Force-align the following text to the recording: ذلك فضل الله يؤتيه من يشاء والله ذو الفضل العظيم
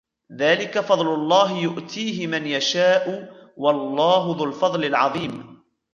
ذلك 0.39 0.79
فضل 0.79 1.13
الله 1.13 1.57
يؤتيه 1.59 2.27
من 2.27 2.45
يشاء 2.47 3.33
والله 3.57 4.35
ذو 4.39 4.45
الفضل 4.45 4.85
العظيم 4.85 5.63